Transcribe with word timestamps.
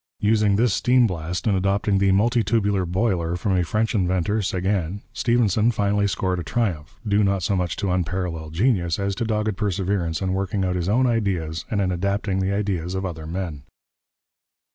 Using 0.23 0.55
this 0.55 0.73
steam 0.73 1.05
blast, 1.05 1.45
and 1.45 1.55
adopting 1.55 1.99
the 1.99 2.11
multitubular 2.11 2.87
boiler 2.87 3.35
from 3.35 3.55
a 3.55 3.63
French 3.63 3.93
inventor, 3.93 4.41
Seguin, 4.41 5.01
Stephenson 5.13 5.69
finally 5.69 6.07
scored 6.07 6.39
a 6.39 6.43
triumph, 6.43 6.99
due 7.07 7.23
not 7.23 7.43
so 7.43 7.55
much 7.55 7.75
to 7.75 7.91
unparalleled 7.91 8.55
genius 8.55 8.97
as 8.97 9.13
to 9.13 9.25
dogged 9.25 9.55
perseverance 9.57 10.19
in 10.19 10.33
working 10.33 10.65
out 10.65 10.75
his 10.75 10.89
own 10.89 11.05
ideas 11.05 11.65
and 11.69 11.79
in 11.81 11.91
adapting 11.91 12.39
the 12.39 12.51
ideas 12.51 12.95
of 12.95 13.05
other 13.05 13.27
men. 13.27 13.61